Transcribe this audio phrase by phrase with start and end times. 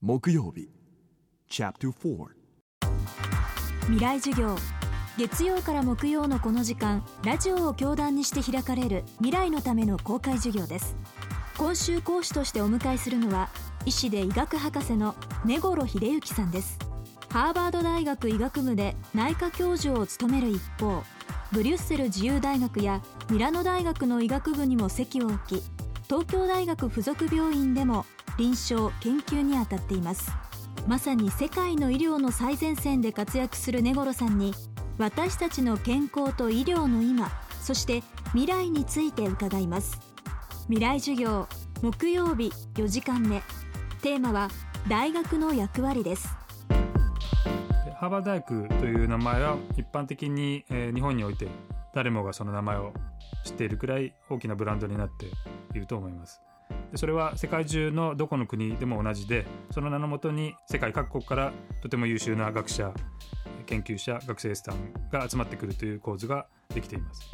[0.00, 0.70] 木曜日。
[1.48, 1.64] 未
[4.00, 4.56] 来授業。
[5.16, 10.94] 月曜から木曜のこの時間ラジオを教壇にして開かれる未来のための公開授業です。
[11.56, 13.48] 今週講師としてお迎えするのは
[13.86, 16.78] 医師で医学博士の根頃秀幸さんです。
[17.28, 21.02] ハーバード大学医学部で内科教授を務める一方
[21.50, 25.62] ブリュッセル自由大学やミラノ大学の医学部にも席を置き
[26.04, 28.06] 東京大学附属病院でも
[28.38, 30.30] 臨床研究に当たっています。
[30.86, 34.54] まさに世界の医療の最前線で活躍する根頃さんに
[34.96, 40.00] 私たちの健康と医療の今そして未来について伺います。
[40.68, 41.48] 未来授業
[41.82, 43.42] 木曜日4時間目。
[44.02, 44.48] テーマは
[44.88, 46.28] 大学の役割です。
[47.96, 51.48] ハーバー大学という名前は一般的に、えー日本において
[51.92, 52.92] 誰もがその名前を
[53.44, 55.26] 知っているくらい大きなブランドになって
[55.76, 56.40] いると思います。
[56.94, 61.52] それは世界中のどこの国でも同じでその名のもとに世界各国から
[61.82, 62.92] とても優秀な学者
[63.66, 67.30] 研究者学生さんが集まってくるという構図ができています。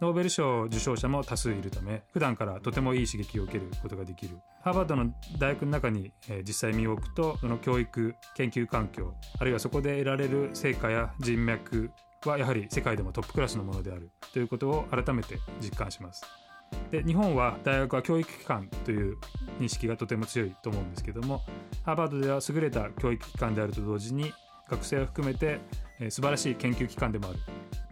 [0.00, 4.38] ノーベル賞受賞者も多数いるため普段からとてもいい刺激を受けることができる。
[4.62, 6.10] ハーバードの大学の中に、
[6.46, 11.90] 実際身を置くとその教育研究環境あるいはそこで得られる成果や人脈
[12.24, 16.24] はやはり世界でもトップクラスのものであるということを改めて実感します。
[16.90, 19.16] で日本は大学は教育機関という
[19.60, 21.42] 認識がとても強いと思うんですけども
[21.84, 24.32] ハーバードでは優れた教育機関であると同時に
[24.68, 25.60] 学生を含めて、
[25.98, 27.38] えー素晴らしい研究機関でもある。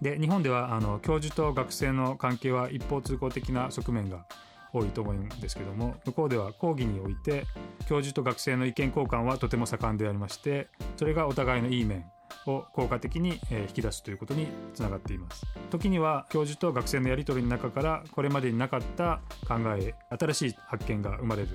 [0.01, 4.25] で日本ではあの教授と学生の関係は一方通行的な側面が
[4.73, 7.45] 多いと思うんですけども向こうでは講義において
[7.89, 12.05] 教授と学生の意見交換はとても盛んでありましてそれがお互いのいい面。
[12.49, 15.47] を効果的に引き出すということにつながっています。
[15.71, 21.49] 時には教授と学生のやり取りの中からこれまでになかった考え新しい発見が生まれる。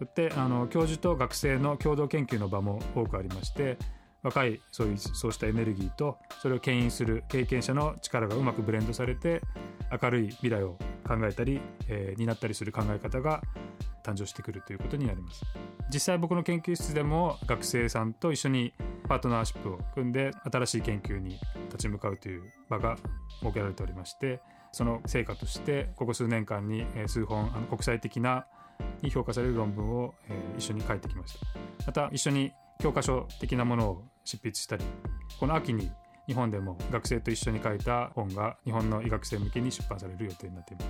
[0.00, 3.78] よってあの教授と学生の共同研究の場も多くありまして
[4.22, 9.40] 若いそういうそうしたエネルギーとそれを牽引する経験者の力がうまくブレンドされて
[10.02, 13.42] 明るい未来を考えたり、えー担ったりする考え方が
[14.04, 15.44] 誕生してくるということになります。
[15.92, 18.74] 実際僕の研究室でも学生さんと一緒に
[19.08, 22.96] パートナーシップを組んで新しい研究に立ち向かうという場が
[23.40, 24.40] 設けられておりまして
[24.72, 28.46] その成果としてここ数年間に数本あの国際的な
[29.02, 30.14] に評価される論文を、
[30.56, 31.46] 一緒に書いてきました。
[31.86, 34.84] また一緒に教科書的なものを執筆したり
[35.40, 35.90] この秋に
[36.28, 40.88] 日本でも学生と一緒に書いた本が日本の医学生向けに出版される予定になっています。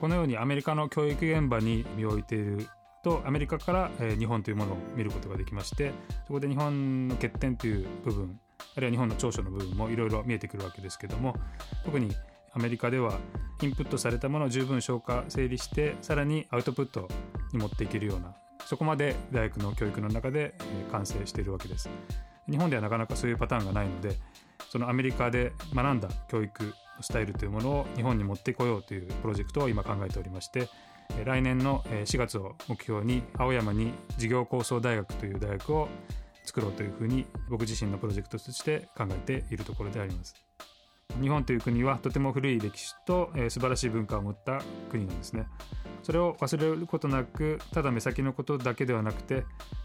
[0.00, 2.68] このようにアメリカの教育現場に身を置いている
[3.08, 5.92] とアメリカから、日本というものを見ることができまして
[6.26, 8.38] そこで日本の欠点という部分
[8.76, 11.34] あるいは日本の長所の部分もいろいろ見えてくるわけですけども
[11.84, 12.14] 特に
[12.52, 13.18] アメリカでは
[13.62, 17.08] インプットされたものを十分消化整理してさらにアウトプット
[17.52, 18.34] に持っていけるような
[18.66, 20.54] そこまで大学の教育の中で
[20.90, 21.88] 完成しているわけです。
[22.50, 24.16] 日本ではなかなかそういうパターンがないので
[24.70, 30.68] そのアメリカで学んだ教育スタイルというものを日本に持ってこようというプロジェクトを今考えておりまして
[31.24, 35.88] 来年の4月を目標に青山に事業構想大学という大学を
[36.44, 40.34] 作ろうというふうに僕自身のプロジェクトとして考えているところであります。
[41.20, 44.60] 日本という国はとても古い歴史と、えー素晴らしい文化を持った
[44.90, 45.46] 国なんですね。
[46.02, 49.44] それを忘れることなくただ目先のことだけではなくて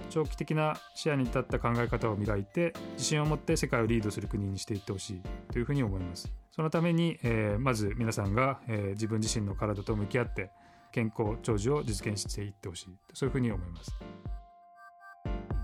[0.09, 6.31] 長期的な視野に立った考え方を磨いて自信を持って世界をリードする国にしていってほしいというふうに思います。
[6.51, 10.51] そのために、えーまず皆さんが、えー自分自身の体と向き合って
[10.93, 13.91] 健康長寿を実現していってほしいそういうふうに思います。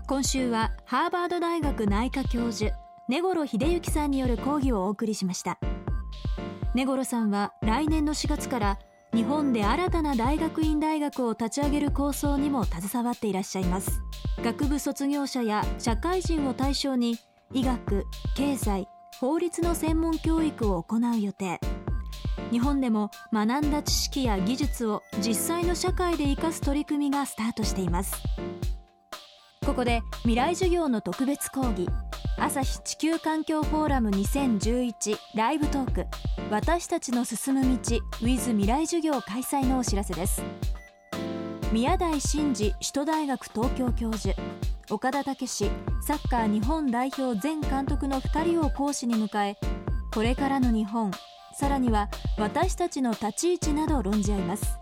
[0.06, 2.74] 今週はハーバード大学内科教授
[3.08, 5.58] 根頃秀幸さんによる講義をお送りしました。
[6.74, 8.78] 根頃さんは来年の4月から
[9.14, 14.02] 日本で新たな大学院大学を立ち上げる構想にも携わっていらっしゃいます。
[14.42, 17.18] 学部卒業者や社会人を対象に
[17.52, 18.04] 医学
[18.36, 18.88] 経済
[19.20, 21.60] 法律の専門教育を行う予定。
[22.50, 28.14] 日本でも学んだ知識や技術を実際の社会で生かす取り組みがスタートしています。
[29.64, 31.88] ここで未来授業の特別講義
[32.38, 36.06] 朝日地球環境フォーラム2011ライブトーク
[36.50, 37.68] 私たちの進む道
[38.22, 40.42] with 未来授業開催のお知らせです。
[41.72, 44.34] 宮台真司首都大学東京教授
[44.90, 45.70] 岡田武史
[46.02, 49.56] サッカー日本代表前監督の2人を講師に迎え
[50.12, 51.12] これからの日本
[51.52, 52.08] さらには
[52.38, 54.78] 私たちの立ち位置など論じ合います。